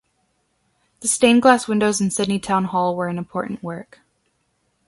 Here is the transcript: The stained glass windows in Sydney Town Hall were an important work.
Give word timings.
The 1.01 1.07
stained 1.07 1.43
glass 1.43 1.67
windows 1.67 2.01
in 2.01 2.09
Sydney 2.09 2.39
Town 2.39 2.63
Hall 2.65 2.95
were 2.95 3.07
an 3.07 3.19
important 3.19 3.61
work. 3.61 3.99